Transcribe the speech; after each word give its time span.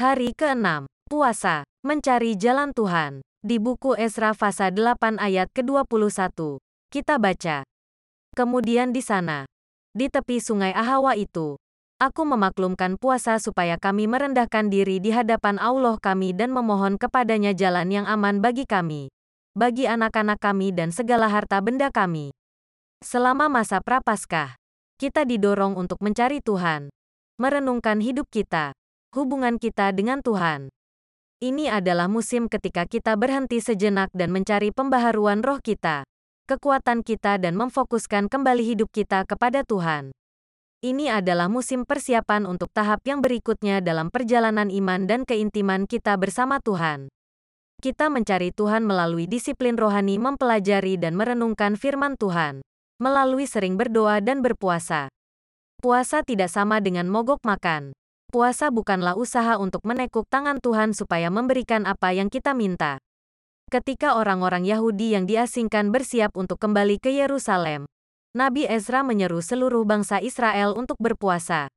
Hari 0.00 0.32
ke-6. 0.32 0.88
Puasa. 1.12 1.60
Mencari 1.84 2.32
jalan 2.32 2.72
Tuhan. 2.72 3.20
Di 3.44 3.60
buku 3.60 3.92
Esra 4.00 4.32
Fasa 4.32 4.72
8 4.72 5.20
ayat 5.20 5.52
ke-21. 5.52 6.56
Kita 6.88 7.20
baca. 7.20 7.68
Kemudian 8.32 8.96
di 8.96 9.04
sana, 9.04 9.44
di 9.92 10.08
tepi 10.08 10.40
sungai 10.40 10.72
Ahawa 10.72 11.20
itu, 11.20 11.60
aku 12.00 12.24
memaklumkan 12.24 12.96
puasa 12.96 13.36
supaya 13.44 13.76
kami 13.76 14.08
merendahkan 14.08 14.72
diri 14.72 15.04
di 15.04 15.12
hadapan 15.12 15.60
Allah 15.60 16.00
kami 16.00 16.32
dan 16.32 16.48
memohon 16.48 16.96
kepadanya 16.96 17.52
jalan 17.52 17.92
yang 17.92 18.08
aman 18.08 18.40
bagi 18.40 18.64
kami, 18.64 19.12
bagi 19.52 19.84
anak-anak 19.84 20.40
kami 20.40 20.72
dan 20.72 20.96
segala 20.96 21.28
harta 21.28 21.60
benda 21.60 21.92
kami. 21.92 22.32
Selama 23.04 23.52
masa 23.52 23.84
prapaskah, 23.84 24.56
kita 24.96 25.28
didorong 25.28 25.76
untuk 25.76 26.00
mencari 26.00 26.40
Tuhan, 26.40 26.88
merenungkan 27.36 28.00
hidup 28.00 28.32
kita, 28.32 28.72
hubungan 29.10 29.58
kita 29.58 29.90
dengan 29.90 30.22
Tuhan. 30.22 30.70
Ini 31.42 31.72
adalah 31.72 32.06
musim 32.06 32.46
ketika 32.46 32.86
kita 32.86 33.18
berhenti 33.18 33.58
sejenak 33.58 34.12
dan 34.14 34.30
mencari 34.30 34.70
pembaharuan 34.70 35.42
roh 35.42 35.58
kita, 35.58 36.06
kekuatan 36.46 37.02
kita 37.02 37.40
dan 37.42 37.58
memfokuskan 37.58 38.30
kembali 38.30 38.62
hidup 38.62 38.92
kita 38.94 39.26
kepada 39.26 39.66
Tuhan. 39.66 40.14
Ini 40.80 41.12
adalah 41.12 41.50
musim 41.50 41.84
persiapan 41.84 42.48
untuk 42.48 42.70
tahap 42.72 43.04
yang 43.04 43.20
berikutnya 43.20 43.84
dalam 43.84 44.08
perjalanan 44.08 44.72
iman 44.72 45.04
dan 45.04 45.28
keintiman 45.28 45.84
kita 45.84 46.16
bersama 46.16 46.56
Tuhan. 46.62 47.12
Kita 47.80 48.08
mencari 48.08 48.52
Tuhan 48.52 48.84
melalui 48.84 49.28
disiplin 49.28 49.76
rohani 49.76 50.16
mempelajari 50.20 51.00
dan 51.00 51.16
merenungkan 51.16 51.76
firman 51.76 52.16
Tuhan, 52.16 52.64
melalui 53.00 53.48
sering 53.48 53.74
berdoa 53.74 54.20
dan 54.20 54.44
berpuasa. 54.44 55.08
Puasa 55.80 56.20
tidak 56.20 56.52
sama 56.52 56.78
dengan 56.84 57.08
mogok 57.08 57.40
makan. 57.44 57.96
Puasa 58.30 58.70
bukanlah 58.70 59.18
usaha 59.18 59.58
untuk 59.58 59.82
menekuk 59.82 60.22
tangan 60.30 60.62
Tuhan 60.62 60.94
supaya 60.94 61.34
memberikan 61.34 61.82
apa 61.82 62.14
yang 62.14 62.30
kita 62.30 62.54
minta. 62.54 63.02
Ketika 63.74 64.14
orang-orang 64.14 64.62
Yahudi 64.62 65.18
yang 65.18 65.26
diasingkan 65.26 65.90
bersiap 65.90 66.38
untuk 66.38 66.62
kembali 66.62 67.02
ke 67.02 67.10
Yerusalem, 67.10 67.90
Nabi 68.30 68.70
Ezra 68.70 69.02
menyeru 69.02 69.42
seluruh 69.42 69.82
bangsa 69.82 70.22
Israel 70.22 70.78
untuk 70.78 70.94
berpuasa. 71.02 71.74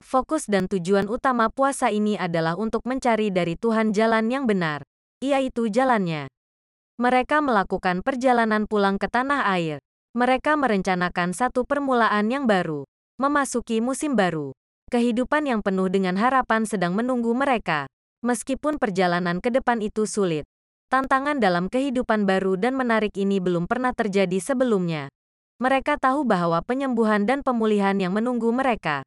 Fokus 0.00 0.48
dan 0.48 0.64
tujuan 0.64 1.12
utama 1.12 1.52
puasa 1.52 1.92
ini 1.92 2.16
adalah 2.16 2.56
untuk 2.56 2.88
mencari 2.88 3.28
dari 3.28 3.60
Tuhan 3.60 3.92
jalan 3.92 4.32
yang 4.32 4.48
benar, 4.48 4.80
yaitu 5.20 5.68
jalannya. 5.68 6.32
Mereka 6.96 7.44
melakukan 7.44 8.00
perjalanan 8.00 8.64
pulang 8.64 8.96
ke 8.96 9.12
tanah 9.12 9.44
air. 9.52 9.76
Mereka 10.16 10.56
merencanakan 10.56 11.36
satu 11.36 11.68
permulaan 11.68 12.32
yang 12.32 12.48
baru, 12.48 12.88
memasuki 13.20 13.84
musim 13.84 14.16
baru. 14.16 14.56
Kehidupan 14.92 15.48
yang 15.48 15.64
penuh 15.64 15.88
dengan 15.88 16.20
harapan 16.20 16.68
sedang 16.68 16.92
menunggu 16.92 17.32
mereka. 17.32 17.88
Meskipun 18.20 18.76
perjalanan 18.76 19.40
ke 19.40 19.48
depan 19.48 19.80
itu 19.80 20.04
sulit, 20.04 20.44
tantangan 20.92 21.40
dalam 21.40 21.72
kehidupan 21.72 22.28
baru 22.28 22.60
dan 22.60 22.76
menarik 22.76 23.16
ini 23.16 23.40
belum 23.40 23.64
pernah 23.64 23.96
terjadi 23.96 24.36
sebelumnya. 24.36 25.08
Mereka 25.64 25.96
tahu 25.96 26.28
bahwa 26.28 26.60
penyembuhan 26.60 27.24
dan 27.24 27.40
pemulihan 27.40 27.96
yang 27.96 28.12
menunggu 28.12 28.52
mereka. 28.52 29.00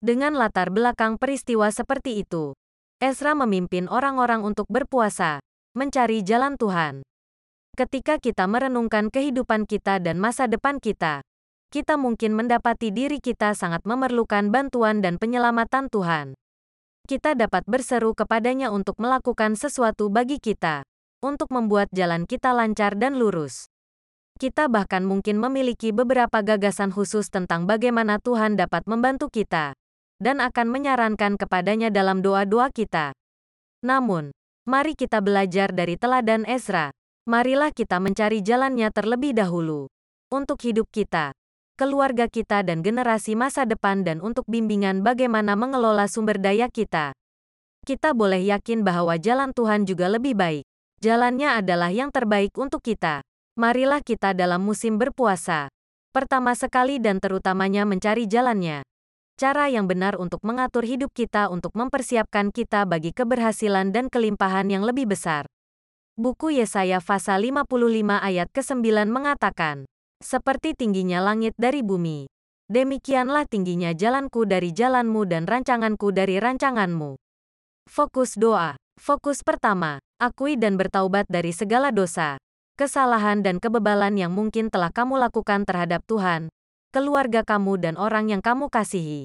Dengan 0.00 0.32
latar 0.40 0.72
belakang 0.72 1.20
peristiwa 1.20 1.68
seperti 1.68 2.24
itu, 2.24 2.56
Ezra 2.96 3.36
memimpin 3.36 3.92
orang-orang 3.92 4.40
untuk 4.40 4.64
berpuasa, 4.72 5.44
mencari 5.76 6.24
jalan 6.24 6.56
Tuhan. 6.56 7.04
Ketika 7.76 8.16
kita 8.16 8.48
merenungkan 8.48 9.12
kehidupan 9.12 9.68
kita 9.68 10.00
dan 10.00 10.16
masa 10.16 10.48
depan 10.48 10.80
kita, 10.80 11.20
kita 11.70 11.94
mungkin 11.94 12.34
mendapati 12.34 12.90
diri 12.90 13.22
kita 13.22 13.54
sangat 13.54 13.86
memerlukan 13.86 14.50
bantuan 14.50 14.98
dan 14.98 15.22
penyelamatan 15.22 15.86
Tuhan. 15.86 16.34
Kita 17.06 17.38
dapat 17.38 17.62
berseru 17.70 18.10
kepadanya 18.10 18.74
untuk 18.74 18.98
melakukan 18.98 19.54
sesuatu 19.54 20.10
bagi 20.10 20.42
kita, 20.42 20.82
untuk 21.22 21.54
membuat 21.54 21.86
jalan 21.94 22.26
kita 22.26 22.50
lancar 22.50 22.98
dan 22.98 23.22
lurus. 23.22 23.70
Kita 24.42 24.66
bahkan 24.66 25.06
mungkin 25.06 25.38
memiliki 25.38 25.94
beberapa 25.94 26.42
gagasan 26.42 26.90
khusus 26.90 27.30
tentang 27.30 27.70
bagaimana 27.70 28.18
Tuhan 28.18 28.58
dapat 28.58 28.90
membantu 28.90 29.30
kita, 29.30 29.70
dan 30.18 30.42
akan 30.42 30.74
menyarankan 30.74 31.38
kepadanya 31.38 31.94
dalam 31.94 32.18
doa-doa 32.18 32.74
kita. 32.74 33.14
Namun, 33.86 34.34
mari 34.66 34.98
kita 34.98 35.22
belajar 35.22 35.70
dari 35.70 35.94
teladan 35.94 36.42
Ezra. 36.50 36.90
Marilah 37.30 37.70
kita 37.70 38.02
mencari 38.02 38.42
jalannya 38.42 38.90
terlebih 38.90 39.38
dahulu 39.38 39.86
untuk 40.34 40.58
hidup 40.66 40.90
kita 40.90 41.30
keluarga 41.80 42.28
kita 42.28 42.60
dan 42.60 42.84
generasi 42.84 43.32
masa 43.32 43.64
depan 43.64 44.04
dan 44.04 44.20
untuk 44.20 44.44
bimbingan 44.44 45.00
bagaimana 45.00 45.56
mengelola 45.56 46.04
sumber 46.12 46.36
daya 46.36 46.68
kita. 46.68 47.16
Kita 47.88 48.12
boleh 48.12 48.44
yakin 48.44 48.84
bahwa 48.84 49.16
jalan 49.16 49.56
Tuhan 49.56 49.88
juga 49.88 50.12
lebih 50.12 50.36
baik. 50.36 50.68
Jalannya 51.00 51.64
adalah 51.64 51.88
yang 51.88 52.12
terbaik 52.12 52.52
untuk 52.60 52.84
kita. 52.84 53.24
Marilah 53.56 54.04
kita 54.04 54.36
dalam 54.36 54.60
musim 54.60 55.00
berpuasa. 55.00 55.72
Pertama 56.12 56.52
sekali 56.52 57.00
dan 57.00 57.16
terutamanya 57.16 57.88
mencari 57.88 58.28
jalannya. 58.28 58.84
Cara 59.40 59.72
yang 59.72 59.88
benar 59.88 60.20
untuk 60.20 60.44
mengatur 60.44 60.84
hidup 60.84 61.16
kita 61.16 61.48
untuk 61.48 61.72
mempersiapkan 61.72 62.52
kita 62.52 62.84
bagi 62.84 63.16
keberhasilan 63.16 63.88
dan 63.88 64.12
kelimpahan 64.12 64.68
yang 64.68 64.84
lebih 64.84 65.08
besar. 65.08 65.48
Buku 66.20 66.52
Yesaya 66.52 67.00
pasal 67.00 67.48
55 67.48 67.64
ayat 68.20 68.52
ke-9 68.52 69.08
mengatakan, 69.08 69.88
seperti 70.20 70.76
tingginya 70.76 71.24
langit 71.24 71.56
dari 71.56 71.80
bumi. 71.80 72.28
Demikianlah 72.70 73.50
tingginya 73.50 73.90
jalanku 73.90 74.46
dari 74.46 74.70
jalanmu 74.70 75.26
dan 75.26 75.48
rancanganku 75.48 76.14
dari 76.14 76.38
rancanganmu. 76.38 77.18
Fokus 77.90 78.38
doa. 78.38 78.78
Fokus 79.00 79.40
pertama, 79.40 79.98
akui 80.20 80.60
dan 80.60 80.76
bertaubat 80.76 81.24
dari 81.26 81.56
segala 81.56 81.88
dosa, 81.88 82.36
kesalahan 82.76 83.40
dan 83.40 83.56
kebebalan 83.56 84.12
yang 84.14 84.30
mungkin 84.30 84.68
telah 84.68 84.92
kamu 84.92 85.16
lakukan 85.16 85.64
terhadap 85.64 86.04
Tuhan, 86.04 86.52
keluarga 86.92 87.40
kamu 87.40 87.80
dan 87.80 87.94
orang 87.96 88.28
yang 88.28 88.44
kamu 88.44 88.68
kasihi. 88.68 89.24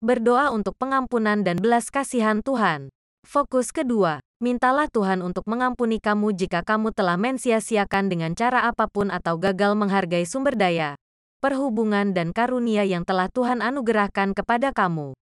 Berdoa 0.00 0.50
untuk 0.56 0.74
pengampunan 0.80 1.44
dan 1.44 1.60
belas 1.60 1.92
kasihan 1.92 2.40
Tuhan. 2.40 2.88
Fokus 3.24 3.72
kedua, 3.72 4.20
mintalah 4.44 4.84
Tuhan 4.92 5.24
untuk 5.24 5.48
mengampuni 5.48 5.96
kamu 5.96 6.36
jika 6.36 6.60
kamu 6.60 6.92
telah 6.92 7.16
mensia-siakan 7.16 8.12
dengan 8.12 8.36
cara 8.36 8.68
apa 8.68 8.84
pun 8.84 9.08
atau 9.08 9.40
gagal 9.40 9.72
menghargai 9.72 10.28
sumber 10.28 10.52
daya, 10.60 10.92
perhubungan 11.40 12.12
dan 12.12 12.36
karunia 12.36 12.84
yang 12.84 13.08
telah 13.08 13.32
Tuhan 13.32 13.64
anugerahkan 13.64 14.36
kepada 14.36 14.76
kamu. 14.76 15.16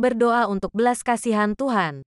Berdoa 0.00 0.48
untuk 0.48 0.72
belas 0.72 1.04
kasihan 1.04 1.52
Tuhan. 1.52 2.00